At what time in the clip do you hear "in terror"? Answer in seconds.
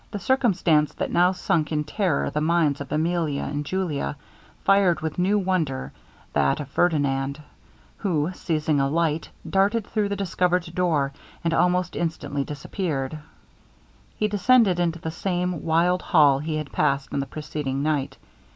1.71-2.31